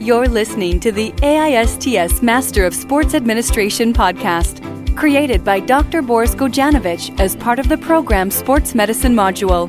You're 0.00 0.28
listening 0.28 0.78
to 0.80 0.92
the 0.92 1.10
AISTS 1.22 2.22
Master 2.22 2.64
of 2.64 2.72
Sports 2.72 3.14
Administration 3.14 3.92
podcast, 3.92 4.64
created 4.96 5.44
by 5.44 5.58
Dr. 5.58 6.02
Boris 6.02 6.36
Gojanovic 6.36 7.18
as 7.18 7.34
part 7.34 7.58
of 7.58 7.68
the 7.68 7.78
program 7.78 8.30
Sports 8.30 8.76
Medicine 8.76 9.12
module. 9.12 9.68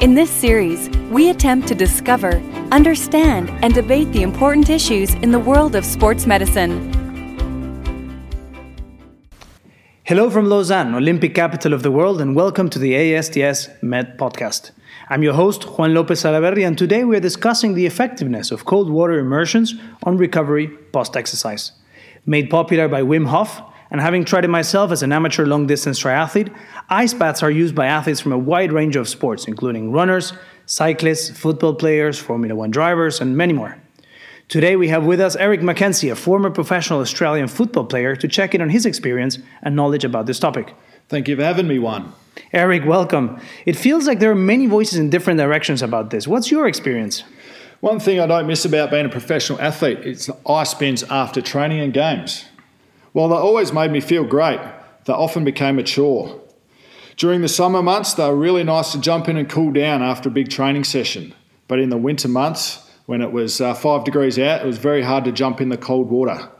In 0.00 0.14
this 0.14 0.30
series, 0.30 0.88
we 1.10 1.30
attempt 1.30 1.66
to 1.68 1.74
discover, 1.74 2.34
understand, 2.70 3.50
and 3.60 3.74
debate 3.74 4.12
the 4.12 4.22
important 4.22 4.70
issues 4.70 5.14
in 5.14 5.32
the 5.32 5.40
world 5.40 5.74
of 5.74 5.84
sports 5.84 6.24
medicine. 6.24 6.92
Hello 10.04 10.30
from 10.30 10.48
Lausanne, 10.48 10.94
Olympic 10.94 11.34
capital 11.34 11.72
of 11.72 11.82
the 11.82 11.90
world, 11.90 12.20
and 12.20 12.36
welcome 12.36 12.70
to 12.70 12.78
the 12.78 12.92
AISTS 12.94 13.70
Med 13.82 14.16
podcast. 14.18 14.70
I'm 15.10 15.22
your 15.22 15.32
host, 15.32 15.64
Juan 15.64 15.94
Lopez 15.94 16.22
Salaverri, 16.22 16.66
and 16.66 16.76
today 16.76 17.02
we're 17.02 17.18
discussing 17.18 17.72
the 17.72 17.86
effectiveness 17.86 18.50
of 18.50 18.66
cold 18.66 18.90
water 18.90 19.18
immersions 19.18 19.74
on 20.02 20.18
recovery 20.18 20.68
post 20.68 21.16
exercise. 21.16 21.72
Made 22.26 22.50
popular 22.50 22.88
by 22.88 23.00
Wim 23.00 23.26
Hof, 23.26 23.62
and 23.90 24.02
having 24.02 24.26
tried 24.26 24.44
it 24.44 24.48
myself 24.48 24.92
as 24.92 25.02
an 25.02 25.10
amateur 25.10 25.46
long 25.46 25.66
distance 25.66 25.98
triathlete, 25.98 26.54
ice 26.90 27.14
baths 27.14 27.42
are 27.42 27.50
used 27.50 27.74
by 27.74 27.86
athletes 27.86 28.20
from 28.20 28.32
a 28.32 28.38
wide 28.38 28.70
range 28.70 28.96
of 28.96 29.08
sports, 29.08 29.48
including 29.48 29.92
runners, 29.92 30.34
cyclists, 30.66 31.30
football 31.30 31.74
players, 31.74 32.18
Formula 32.18 32.54
One 32.54 32.70
drivers, 32.70 33.18
and 33.22 33.34
many 33.34 33.54
more. 33.54 33.78
Today 34.48 34.76
we 34.76 34.88
have 34.88 35.06
with 35.06 35.22
us 35.22 35.36
Eric 35.36 35.62
Mackenzie, 35.62 36.10
a 36.10 36.16
former 36.16 36.50
professional 36.50 37.00
Australian 37.00 37.48
football 37.48 37.86
player, 37.86 38.14
to 38.14 38.28
check 38.28 38.54
in 38.54 38.60
on 38.60 38.68
his 38.68 38.84
experience 38.84 39.38
and 39.62 39.74
knowledge 39.74 40.04
about 40.04 40.26
this 40.26 40.38
topic. 40.38 40.74
Thank 41.08 41.28
you 41.28 41.36
for 41.36 41.44
having 41.44 41.66
me, 41.66 41.78
Juan. 41.78 42.12
Eric, 42.52 42.84
welcome. 42.84 43.40
It 43.64 43.76
feels 43.76 44.06
like 44.06 44.20
there 44.20 44.30
are 44.30 44.34
many 44.34 44.66
voices 44.66 44.98
in 44.98 45.08
different 45.08 45.38
directions 45.38 45.82
about 45.82 46.10
this. 46.10 46.28
What's 46.28 46.50
your 46.50 46.68
experience? 46.68 47.24
One 47.80 47.98
thing 47.98 48.20
I 48.20 48.26
don't 48.26 48.46
miss 48.46 48.64
about 48.64 48.90
being 48.90 49.06
a 49.06 49.08
professional 49.08 49.60
athlete 49.60 50.00
is 50.00 50.30
ice 50.46 50.70
spins 50.70 51.04
after 51.04 51.40
training 51.40 51.80
and 51.80 51.92
games. 51.92 52.44
While 53.12 53.28
they 53.28 53.36
always 53.36 53.72
made 53.72 53.90
me 53.90 54.00
feel 54.00 54.24
great, 54.24 54.60
they 55.06 55.12
often 55.12 55.44
became 55.44 55.78
a 55.78 55.82
chore. 55.82 56.40
During 57.16 57.40
the 57.40 57.48
summer 57.48 57.82
months, 57.82 58.14
they 58.14 58.28
were 58.28 58.36
really 58.36 58.62
nice 58.62 58.92
to 58.92 59.00
jump 59.00 59.28
in 59.28 59.36
and 59.36 59.48
cool 59.48 59.72
down 59.72 60.02
after 60.02 60.28
a 60.28 60.32
big 60.32 60.50
training 60.50 60.84
session. 60.84 61.34
But 61.68 61.80
in 61.80 61.88
the 61.88 61.96
winter 61.96 62.28
months, 62.28 62.88
when 63.06 63.22
it 63.22 63.32
was 63.32 63.60
uh, 63.60 63.74
five 63.74 64.04
degrees 64.04 64.38
out, 64.38 64.60
it 64.60 64.66
was 64.66 64.78
very 64.78 65.02
hard 65.02 65.24
to 65.24 65.32
jump 65.32 65.60
in 65.60 65.70
the 65.70 65.78
cold 65.78 66.10
water. 66.10 66.50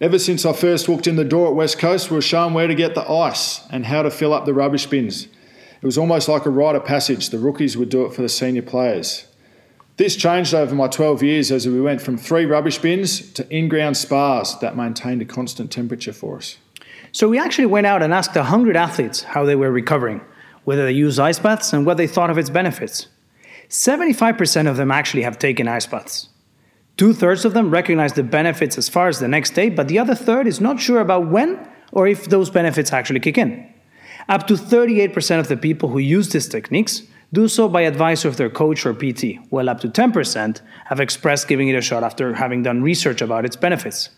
Ever 0.00 0.18
since 0.18 0.46
I 0.46 0.54
first 0.54 0.88
walked 0.88 1.06
in 1.06 1.16
the 1.16 1.26
door 1.26 1.48
at 1.48 1.54
West 1.54 1.78
Coast, 1.78 2.10
we 2.10 2.14
were 2.14 2.22
shown 2.22 2.54
where 2.54 2.66
to 2.66 2.74
get 2.74 2.94
the 2.94 3.06
ice 3.06 3.60
and 3.68 3.84
how 3.84 4.00
to 4.00 4.10
fill 4.10 4.32
up 4.32 4.46
the 4.46 4.54
rubbish 4.54 4.86
bins. 4.86 5.24
It 5.24 5.84
was 5.84 5.98
almost 5.98 6.26
like 6.26 6.46
a 6.46 6.50
rite 6.50 6.74
of 6.74 6.86
passage. 6.86 7.28
The 7.28 7.38
rookies 7.38 7.76
would 7.76 7.90
do 7.90 8.06
it 8.06 8.14
for 8.14 8.22
the 8.22 8.28
senior 8.30 8.62
players. 8.62 9.26
This 9.98 10.16
changed 10.16 10.54
over 10.54 10.74
my 10.74 10.88
12 10.88 11.22
years 11.22 11.52
as 11.52 11.68
we 11.68 11.82
went 11.82 12.00
from 12.00 12.16
three 12.16 12.46
rubbish 12.46 12.78
bins 12.78 13.30
to 13.32 13.46
in 13.54 13.68
ground 13.68 13.98
spas 13.98 14.58
that 14.60 14.74
maintained 14.74 15.20
a 15.20 15.26
constant 15.26 15.70
temperature 15.70 16.14
for 16.14 16.38
us. 16.38 16.56
So, 17.12 17.28
we 17.28 17.38
actually 17.38 17.66
went 17.66 17.86
out 17.86 18.02
and 18.02 18.14
asked 18.14 18.34
100 18.34 18.76
athletes 18.76 19.22
how 19.22 19.44
they 19.44 19.56
were 19.56 19.70
recovering, 19.70 20.22
whether 20.64 20.86
they 20.86 20.92
used 20.92 21.20
ice 21.20 21.38
baths, 21.38 21.74
and 21.74 21.84
what 21.84 21.98
they 21.98 22.06
thought 22.06 22.30
of 22.30 22.38
its 22.38 22.48
benefits. 22.48 23.08
75% 23.68 24.66
of 24.66 24.78
them 24.78 24.90
actually 24.90 25.24
have 25.24 25.38
taken 25.38 25.68
ice 25.68 25.86
baths. 25.86 26.29
Two 26.96 27.12
thirds 27.12 27.44
of 27.44 27.54
them 27.54 27.70
recognize 27.70 28.12
the 28.12 28.22
benefits 28.22 28.76
as 28.76 28.88
far 28.88 29.08
as 29.08 29.20
the 29.20 29.28
next 29.28 29.50
day, 29.50 29.70
but 29.70 29.88
the 29.88 29.98
other 29.98 30.14
third 30.14 30.46
is 30.46 30.60
not 30.60 30.80
sure 30.80 31.00
about 31.00 31.28
when 31.28 31.66
or 31.92 32.06
if 32.06 32.26
those 32.26 32.50
benefits 32.50 32.92
actually 32.92 33.20
kick 33.20 33.38
in. 33.38 33.66
Up 34.28 34.46
to 34.46 34.54
38% 34.54 35.40
of 35.40 35.48
the 35.48 35.56
people 35.56 35.88
who 35.88 35.98
use 35.98 36.28
these 36.28 36.48
techniques 36.48 37.02
do 37.32 37.48
so 37.48 37.68
by 37.68 37.82
advice 37.82 38.24
of 38.24 38.36
their 38.36 38.50
coach 38.50 38.84
or 38.84 38.92
PT, 38.92 39.38
while 39.50 39.70
up 39.70 39.80
to 39.80 39.88
10% 39.88 40.60
have 40.86 41.00
expressed 41.00 41.48
giving 41.48 41.68
it 41.68 41.74
a 41.74 41.80
shot 41.80 42.02
after 42.02 42.34
having 42.34 42.62
done 42.62 42.82
research 42.82 43.22
about 43.22 43.44
its 43.44 43.56
benefits. 43.56 44.10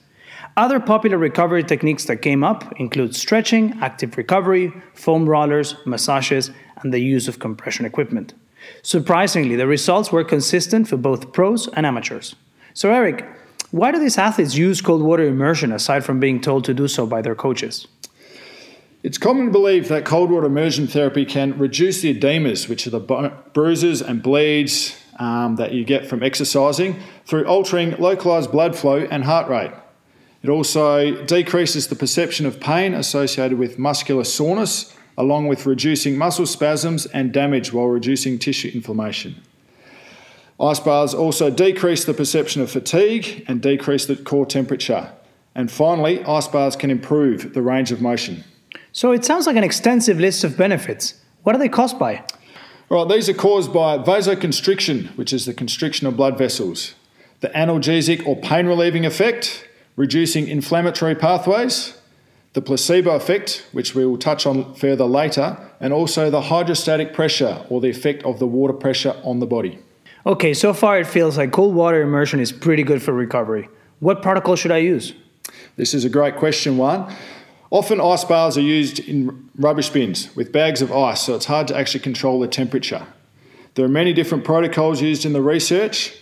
Other 0.57 0.81
popular 0.81 1.17
recovery 1.17 1.63
techniques 1.63 2.05
that 2.07 2.21
came 2.21 2.45
up 2.45 2.79
include 2.79 3.15
stretching, 3.15 3.79
active 3.81 4.19
recovery, 4.19 4.73
foam 4.95 5.27
rollers, 5.29 5.77
massages, 5.87 6.51
and 6.83 6.93
the 6.93 6.99
use 6.99 7.29
of 7.29 7.39
compression 7.39 7.87
equipment. 7.87 8.35
Surprisingly, 8.83 9.57
the 9.57 9.67
results 9.67 10.13
were 10.13 10.25
consistent 10.25 10.89
for 10.89 10.97
both 10.97 11.33
pros 11.33 11.69
and 11.69 11.87
amateurs. 11.87 12.35
So, 12.75 12.91
Eric, 12.91 13.25
why 13.71 13.91
do 13.91 13.99
these 13.99 14.19
athletes 14.19 14.55
use 14.55 14.81
cold 14.81 15.03
water 15.03 15.25
immersion 15.25 15.73
aside 15.73 16.05
from 16.05 16.21
being 16.21 16.41
told 16.41 16.65
to 16.65 16.75
do 16.75 16.89
so 16.89 17.07
by 17.07 17.23
their 17.23 17.35
coaches? 17.35 17.87
It's 19.03 19.19
common 19.19 19.51
belief 19.51 19.89
that 19.89 20.05
cold 20.05 20.31
water 20.31 20.47
immersion 20.47 20.87
therapy 20.87 21.25
can 21.25 21.59
reduce 21.59 22.03
the 22.03 22.15
edemas, 22.15 22.69
which 22.69 22.87
are 22.87 22.91
the 22.91 23.33
bruises 23.53 24.01
and 24.01 24.23
bleeds 24.23 24.97
um, 25.19 25.57
that 25.57 25.73
you 25.73 25.85
get 25.85 26.07
from 26.07 26.23
exercising, 26.23 27.01
through 27.27 27.45
altering 27.45 27.97
localized 27.99 28.53
blood 28.53 28.77
flow 28.77 29.07
and 29.11 29.25
heart 29.25 29.49
rate. 29.49 29.73
It 30.43 30.49
also 30.49 31.25
decreases 31.25 31.89
the 31.89 31.97
perception 31.97 32.47
of 32.47 32.61
pain 32.61 32.95
associated 32.95 33.59
with 33.59 33.79
muscular 33.79 34.25
soreness, 34.25 34.95
along 35.17 35.49
with 35.49 35.67
reducing 35.67 36.17
muscle 36.17 36.47
spasms 36.47 37.07
and 37.07 37.33
damage 37.33 37.73
while 37.73 37.87
reducing 37.87 38.39
tissue 38.39 38.71
inflammation. 38.75 39.41
Ice 40.63 40.79
baths 40.79 41.13
also 41.13 41.51
decrease 41.51 42.05
the 42.05 42.15
perception 42.15 42.63
of 42.63 42.71
fatigue 42.71 43.45
and 43.49 43.61
decrease 43.61 44.07
the 44.07 44.15
core 44.15 44.47
temperature. 44.47 45.13
And 45.57 45.69
finally, 45.69 46.23
ice 46.25 46.47
baths 46.47 46.77
can 46.77 46.89
improve 46.89 47.53
the 47.53 47.63
range 47.63 47.91
of 47.91 48.01
motion. 48.01 48.45
So 48.93 49.11
it 49.11 49.25
sounds 49.25 49.49
like 49.49 49.57
an 49.57 49.65
extensive 49.65 50.21
list 50.21 50.45
of 50.45 50.57
benefits. 50.57 51.15
What 51.43 51.57
are 51.57 51.59
they 51.59 51.69
caused 51.69 51.99
by? 51.99 52.25
Right, 52.89 53.09
these 53.09 53.29
are 53.29 53.35
caused 53.35 53.73
by 53.73 53.99
vasoconstriction, 53.99 55.17
which 55.17 55.33
is 55.33 55.47
the 55.47 55.55
constriction 55.55 56.07
of 56.07 56.17
blood 56.17 56.39
vessels, 56.39 56.95
the 57.41 57.49
analgesic 57.49 58.25
or 58.25 58.37
pain 58.37 58.67
relieving 58.67 59.05
effect, 59.05 59.69
reducing 59.97 60.47
inflammatory 60.47 61.17
pathways, 61.17 61.99
the 62.53 62.63
placebo 62.63 63.17
effect, 63.17 63.67
which 63.73 63.97
we 63.97 64.07
will 64.07 64.19
touch 64.19 64.47
on 64.47 64.75
further 64.75 65.07
later, 65.07 65.59
and 65.81 65.93
also 65.93 66.31
the 66.31 66.43
hydrostatic 66.43 67.13
pressure 67.15 67.67
or 67.69 67.81
the 67.81 67.89
effect 67.89 68.23
of 68.23 68.39
the 68.39 68.47
water 68.47 68.75
pressure 68.75 69.17
on 69.25 69.41
the 69.41 69.47
body. 69.47 69.81
Okay, 70.25 70.55
so 70.55 70.73
far 70.73 71.01
it 71.01 71.07
feels 71.07 71.37
like 71.37 71.51
cold 71.51 71.75
water 71.75 72.01
immersion 72.01 72.39
is 72.39 72.53
pretty 72.53 72.85
good 72.85 73.03
for 73.03 73.13
recovery. 73.13 73.69
What 73.99 74.23
protocol 74.23 74.55
should 74.55 74.71
I 74.71 74.79
use? 74.79 75.15
This 75.77 75.95
is 75.95 76.05
a 76.05 76.09
great 76.09 76.37
question, 76.37 76.77
Juan. 76.77 77.13
Often 77.71 78.01
ice 78.01 78.25
baths 78.25 78.57
are 78.57 78.61
used 78.61 79.01
in 79.01 79.51
rubbish 79.57 79.89
bins 79.91 80.35
with 80.37 80.53
bags 80.53 80.81
of 80.81 80.93
ice, 80.93 81.23
so 81.23 81.35
it's 81.35 81.47
hard 81.47 81.67
to 81.69 81.77
actually 81.77 82.01
control 82.01 82.39
the 82.39 82.47
temperature. 82.47 83.05
There 83.75 83.85
are 83.85 83.89
many 83.89 84.13
different 84.13 84.45
protocols 84.45 85.01
used 85.01 85.25
in 85.25 85.33
the 85.33 85.43
research. 85.43 86.17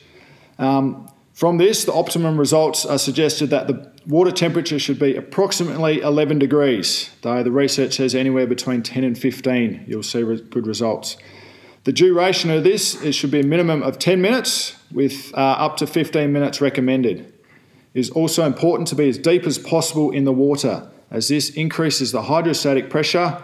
Um, 0.58 1.10
from 1.34 1.58
this, 1.58 1.84
the 1.84 1.92
optimum 1.92 2.38
results 2.38 2.86
are 2.86 2.98
suggested 2.98 3.50
that 3.50 3.66
the 3.66 3.92
water 4.06 4.30
temperature 4.30 4.78
should 4.78 4.98
be 4.98 5.16
approximately 5.16 6.00
11 6.00 6.38
degrees, 6.38 7.10
though 7.22 7.42
the 7.42 7.50
research 7.50 7.96
says 7.96 8.14
anywhere 8.14 8.46
between 8.46 8.82
10 8.82 9.04
and 9.04 9.18
15, 9.18 9.84
you'll 9.86 10.02
see 10.02 10.22
good 10.22 10.66
results. 10.66 11.16
The 11.84 11.92
duration 11.92 12.50
of 12.50 12.62
this 12.62 13.00
it 13.02 13.12
should 13.12 13.30
be 13.30 13.40
a 13.40 13.46
minimum 13.46 13.82
of 13.82 13.98
10 13.98 14.20
minutes 14.20 14.76
with 14.92 15.32
uh, 15.34 15.36
up 15.36 15.78
to 15.78 15.86
15 15.86 16.30
minutes 16.30 16.60
recommended. 16.60 17.20
It 17.94 18.00
is 18.00 18.10
also 18.10 18.44
important 18.44 18.88
to 18.88 18.94
be 18.94 19.08
as 19.08 19.16
deep 19.16 19.44
as 19.44 19.58
possible 19.58 20.10
in 20.10 20.24
the 20.24 20.32
water 20.32 20.90
as 21.10 21.28
this 21.28 21.50
increases 21.50 22.12
the 22.12 22.22
hydrostatic 22.22 22.90
pressure 22.90 23.42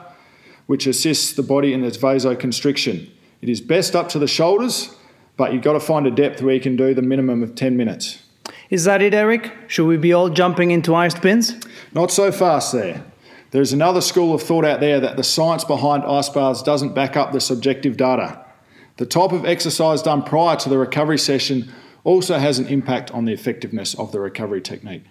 which 0.66 0.86
assists 0.86 1.32
the 1.32 1.42
body 1.42 1.72
in 1.72 1.82
its 1.82 1.96
vasoconstriction. 1.96 3.08
It 3.40 3.48
is 3.48 3.60
best 3.60 3.96
up 3.96 4.08
to 4.10 4.18
the 4.18 4.26
shoulders, 4.26 4.94
but 5.36 5.52
you've 5.52 5.62
got 5.62 5.74
to 5.74 5.80
find 5.80 6.06
a 6.06 6.10
depth 6.10 6.42
where 6.42 6.54
you 6.54 6.60
can 6.60 6.76
do 6.76 6.92
the 6.92 7.02
minimum 7.02 7.42
of 7.42 7.54
10 7.54 7.76
minutes. 7.76 8.22
Is 8.68 8.84
that 8.84 9.00
it, 9.00 9.14
Eric? 9.14 9.52
Should 9.68 9.86
we 9.86 9.96
be 9.96 10.12
all 10.12 10.28
jumping 10.28 10.72
into 10.72 10.94
iced 10.94 11.22
bins? 11.22 11.54
Not 11.92 12.10
so 12.10 12.32
fast 12.32 12.72
there. 12.72 13.04
There's 13.56 13.72
another 13.72 14.02
school 14.02 14.34
of 14.34 14.42
thought 14.42 14.66
out 14.66 14.80
there 14.80 15.00
that 15.00 15.16
the 15.16 15.24
science 15.24 15.64
behind 15.64 16.04
ice 16.04 16.28
baths 16.28 16.62
doesn't 16.62 16.94
back 16.94 17.16
up 17.16 17.32
the 17.32 17.40
subjective 17.40 17.96
data. 17.96 18.44
The 18.98 19.06
type 19.06 19.32
of 19.32 19.46
exercise 19.46 20.02
done 20.02 20.24
prior 20.24 20.56
to 20.56 20.68
the 20.68 20.76
recovery 20.76 21.16
session 21.16 21.72
also 22.04 22.36
has 22.36 22.58
an 22.58 22.66
impact 22.66 23.10
on 23.12 23.24
the 23.24 23.32
effectiveness 23.32 23.94
of 23.94 24.12
the 24.12 24.20
recovery 24.20 24.60
technique. 24.60 25.04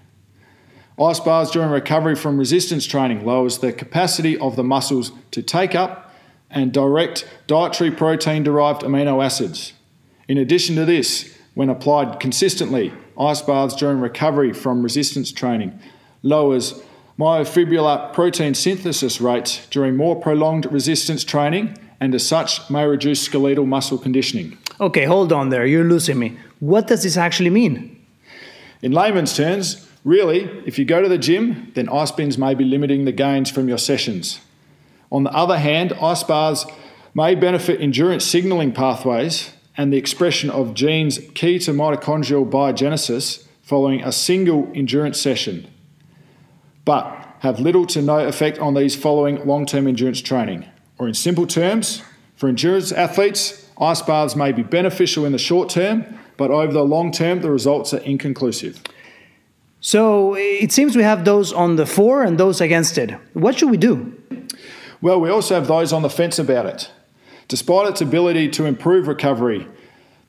Ice 1.01 1.19
baths 1.19 1.49
during 1.49 1.71
recovery 1.71 2.13
from 2.13 2.37
resistance 2.37 2.85
training 2.85 3.25
lowers 3.25 3.57
the 3.57 3.73
capacity 3.73 4.37
of 4.37 4.55
the 4.55 4.63
muscles 4.63 5.11
to 5.31 5.41
take 5.41 5.73
up 5.73 6.13
and 6.51 6.71
direct 6.71 7.27
dietary 7.47 7.89
protein 7.89 8.43
derived 8.43 8.83
amino 8.83 9.25
acids. 9.25 9.73
In 10.27 10.37
addition 10.37 10.75
to 10.75 10.85
this, 10.85 11.35
when 11.55 11.71
applied 11.71 12.19
consistently, 12.19 12.93
ice 13.19 13.41
baths 13.41 13.75
during 13.75 13.99
recovery 14.01 14.53
from 14.53 14.83
resistance 14.83 15.31
training 15.31 15.79
lowers 16.21 16.83
myofibrillar 17.17 18.11
protein 18.13 18.53
synthesis 18.53 19.21
rates 19.21 19.65
during 19.67 19.95
more 19.95 20.15
prolonged 20.15 20.71
resistance 20.71 21.23
training 21.23 21.77
and 21.99 22.13
as 22.13 22.27
such 22.27 22.69
may 22.69 22.85
reduce 22.85 23.21
skeletal 23.21 23.65
muscle 23.65 23.97
conditioning. 23.97 24.57
Okay, 24.79 25.05
hold 25.05 25.31
on 25.31 25.49
there, 25.49 25.65
you're 25.65 25.85
losing 25.85 26.19
me. 26.19 26.37
What 26.59 26.87
does 26.87 27.03
this 27.03 27.17
actually 27.17 27.49
mean? 27.49 28.05
In 28.81 28.91
layman's 28.91 29.35
terms, 29.35 29.87
really, 30.03 30.43
if 30.65 30.77
you 30.77 30.85
go 30.85 31.01
to 31.01 31.07
the 31.07 31.17
gym, 31.17 31.71
then 31.73 31.87
ice 31.89 32.11
bins 32.11 32.37
may 32.37 32.53
be 32.53 32.65
limiting 32.65 33.05
the 33.05 33.11
gains 33.11 33.49
from 33.49 33.69
your 33.69 33.77
sessions. 33.77 34.41
On 35.11 35.23
the 35.23 35.31
other 35.31 35.57
hand, 35.57 35.93
ice 36.01 36.23
bars 36.23 36.65
may 37.13 37.33
benefit 37.35 37.79
endurance 37.79 38.25
signalling 38.25 38.73
pathways 38.73 39.51
and 39.77 39.91
the 39.91 39.97
expression 39.97 40.49
of 40.49 40.73
genes 40.73 41.19
key 41.33 41.59
to 41.59 41.71
mitochondrial 41.71 42.49
biogenesis 42.49 43.45
following 43.61 44.03
a 44.03 44.11
single 44.11 44.69
endurance 44.75 45.19
session, 45.19 45.67
but 46.85 47.37
have 47.39 47.59
little 47.59 47.85
to 47.87 48.01
no 48.01 48.19
effect 48.19 48.59
on 48.59 48.73
these 48.73 48.95
following 48.95 49.45
long 49.45 49.65
term 49.65 49.87
endurance 49.87 50.21
training. 50.21 50.65
Or, 50.97 51.07
in 51.07 51.13
simple 51.13 51.45
terms, 51.45 52.01
for 52.35 52.47
endurance 52.47 52.91
athletes, 52.91 53.69
ice 53.79 54.01
baths 54.01 54.35
may 54.35 54.51
be 54.51 54.63
beneficial 54.63 55.25
in 55.25 55.31
the 55.31 55.37
short 55.37 55.69
term, 55.69 56.05
but 56.37 56.51
over 56.51 56.71
the 56.71 56.83
long 56.83 57.11
term, 57.11 57.41
the 57.41 57.51
results 57.51 57.93
are 57.93 57.99
inconclusive. 57.99 58.79
So 59.81 60.35
it 60.35 60.71
seems 60.71 60.95
we 60.95 61.03
have 61.03 61.25
those 61.25 61.53
on 61.53 61.75
the 61.75 61.85
for 61.85 62.23
and 62.23 62.39
those 62.39 62.61
against 62.61 62.97
it. 62.97 63.11
What 63.33 63.59
should 63.59 63.69
we 63.69 63.77
do? 63.77 64.19
Well, 65.01 65.19
we 65.21 65.29
also 65.29 65.53
have 65.53 65.67
those 65.67 65.93
on 65.93 66.01
the 66.01 66.09
fence 66.09 66.39
about 66.39 66.65
it. 66.65 66.91
Despite 67.47 67.89
its 67.89 68.01
ability 68.01 68.49
to 68.49 68.65
improve 68.65 69.07
recovery, 69.07 69.67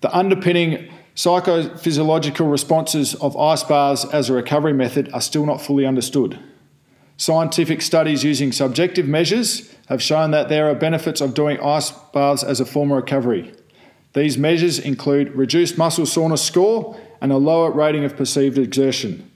the 0.03 0.15
underpinning 0.15 0.93
psychophysiological 1.17 2.51
responses 2.51 3.15
of 3.17 3.37
ice 3.39 3.63
baths 3.65 4.05
as 4.05 4.29
a 4.29 4.35
recovery 4.35 4.75
method 4.75 5.11
are 5.15 5.21
still 5.21 5.47
not 5.47 5.63
fully 5.63 5.87
understood. 5.87 6.39
Scientific 7.17 7.81
studies 7.81 8.23
using 8.23 8.53
subjective 8.53 9.09
measures 9.09 9.75
have 9.89 10.03
shown 10.03 10.31
that 10.31 10.51
there 10.51 10.69
are 10.69 10.75
benefits 10.75 11.23
of 11.23 11.33
doing 11.33 11.59
ice 11.61 11.91
baths 12.13 12.43
as 12.43 12.61
a 12.61 12.67
form 12.67 12.91
of 12.91 12.97
recovery. 12.97 13.55
These 14.13 14.37
measures 14.37 14.79
include 14.79 15.35
reduced 15.35 15.79
muscle 15.79 16.05
soreness 16.05 16.43
score 16.43 17.01
and 17.23 17.33
a 17.33 17.39
lower 17.39 17.71
rating 17.71 18.05
of 18.05 18.17
perceived 18.17 18.59
exertion. 18.59 19.31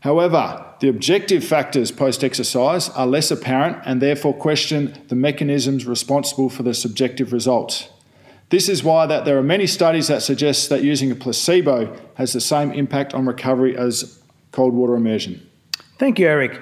However, 0.00 0.64
the 0.78 0.88
objective 0.88 1.42
factors 1.42 1.90
post 1.90 2.22
exercise 2.22 2.88
are 2.90 3.06
less 3.06 3.32
apparent 3.32 3.78
and 3.84 4.00
therefore 4.00 4.34
question 4.34 4.96
the 5.08 5.16
mechanisms 5.16 5.86
responsible 5.86 6.48
for 6.48 6.62
the 6.62 6.74
subjective 6.74 7.32
results. 7.32 7.88
This 8.48 8.68
is 8.68 8.84
why 8.84 9.06
that 9.06 9.24
there 9.24 9.36
are 9.38 9.42
many 9.42 9.66
studies 9.66 10.06
that 10.08 10.22
suggest 10.22 10.68
that 10.68 10.84
using 10.84 11.10
a 11.10 11.16
placebo 11.16 11.96
has 12.14 12.32
the 12.32 12.40
same 12.40 12.70
impact 12.70 13.12
on 13.12 13.26
recovery 13.26 13.76
as 13.76 14.22
cold 14.52 14.72
water 14.72 14.94
immersion. 14.94 15.44
Thank 15.98 16.18
you, 16.18 16.28
Eric. 16.28 16.60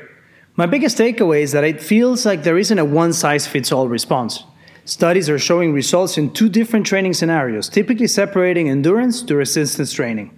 My 0.56 0.66
biggest 0.66 0.96
takeaway 0.96 1.42
is 1.42 1.52
that 1.52 1.64
it 1.64 1.82
feels 1.82 2.24
like 2.24 2.42
there 2.42 2.56
isn't 2.56 2.78
a 2.78 2.84
one 2.84 3.12
size 3.12 3.46
fits 3.46 3.70
all 3.70 3.88
response. 3.88 4.44
Studies 4.86 5.28
are 5.28 5.38
showing 5.38 5.72
results 5.72 6.16
in 6.16 6.32
two 6.32 6.48
different 6.48 6.86
training 6.86 7.14
scenarios, 7.14 7.68
typically 7.68 8.06
separating 8.06 8.68
endurance 8.68 9.22
to 9.22 9.34
resistance 9.34 9.92
training. 9.92 10.30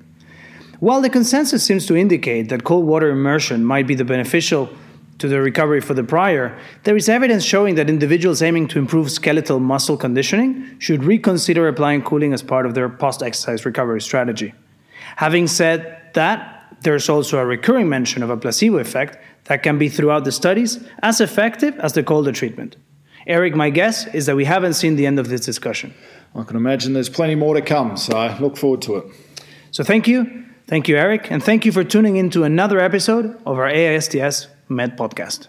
While 0.81 1.01
the 1.01 1.11
consensus 1.11 1.65
seems 1.65 1.87
to 1.87 1.97
indicate 1.97 2.49
that 2.49 2.65
cold 2.65 2.87
water 2.87 3.11
immersion 3.11 3.65
might 3.65 3.87
be 3.87 3.95
the 3.95 4.05
beneficial 4.05 4.69
to 5.19 5.29
the 5.29 5.41
recovery 5.41 5.81
for 5.81 5.95
the 5.95 6.05
prior, 6.05 6.59
there 6.85 6.97
is 6.97 7.09
evidence 7.09 7.45
showing 7.45 7.75
that 7.77 7.89
individuals 7.89 8.43
aiming 8.43 8.69
to 8.69 8.79
improve 8.79 9.11
skeletal 9.11 9.61
muscle 9.61 9.97
conditioning 9.97 10.79
should 10.79 11.05
reconsider 11.05 11.69
applying 11.69 12.03
cooling 12.03 12.33
as 12.33 12.43
part 12.43 12.67
of 12.67 12.75
their 12.75 12.89
post 12.89 13.23
exercise 13.23 13.65
recovery 13.65 14.01
strategy. 14.01 14.53
Having 15.17 15.47
said 15.47 16.11
that, 16.15 16.77
there's 16.83 17.09
also 17.09 17.39
a 17.39 17.47
recurring 17.47 17.89
mention 17.89 18.23
of 18.23 18.31
a 18.31 18.37
placebo 18.37 18.79
effect 18.79 19.19
that 19.45 19.63
can 19.63 19.79
be 19.79 19.89
throughout 19.89 20.25
the 20.25 20.33
studies 20.33 20.85
as 21.03 21.21
effective 21.21 21.79
as 21.79 21.95
the 21.95 22.03
colder 22.03 22.33
treatment. 22.33 22.77
Eric, 23.27 23.55
my 23.55 23.71
guess 23.71 24.07
is 24.15 24.27
that 24.27 24.37
we 24.37 24.45
haven't 24.45 24.75
seen 24.75 24.97
the 24.97 25.07
end 25.07 25.19
of 25.19 25.29
this 25.29 25.41
discussion. 25.41 25.95
I 26.35 26.43
can 26.45 26.57
imagine 26.57 26.93
there's 26.93 27.09
plenty 27.09 27.35
more 27.35 27.55
to 27.55 27.63
come, 27.63 27.97
so 27.97 28.17
I 28.17 28.39
look 28.39 28.57
forward 28.57 28.83
to 28.83 28.97
it. 28.97 29.07
So 29.71 29.83
thank 29.83 30.07
you. 30.07 30.45
Thank 30.67 30.89
you, 30.89 30.97
Eric, 30.97 31.31
and 31.31 31.43
thank 31.43 31.65
you 31.65 31.73
for 31.73 31.85
tuning 31.85 32.17
in 32.17 32.29
to 32.31 32.43
another 32.43 32.81
episode 32.81 33.41
of 33.47 33.59
our 33.59 33.71
AISTS 33.71 34.49
Med 34.69 34.97
podcast. 34.97 35.49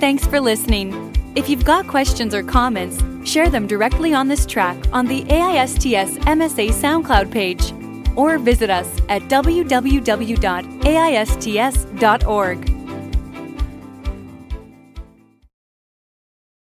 Thanks 0.00 0.26
for 0.26 0.40
listening. 0.40 1.12
If 1.36 1.48
you've 1.48 1.64
got 1.64 1.86
questions 1.86 2.34
or 2.34 2.42
comments, 2.42 3.02
share 3.24 3.48
them 3.48 3.66
directly 3.66 4.12
on 4.14 4.28
this 4.28 4.46
track 4.46 4.76
on 4.92 5.06
the 5.06 5.22
AISTS 5.24 6.18
MSA 6.18 6.72
SoundCloud 6.72 7.30
page 7.30 7.72
or 8.16 8.38
visit 8.38 8.68
us 8.70 8.88
at 9.08 9.22
www.aists.org. 9.22 9.62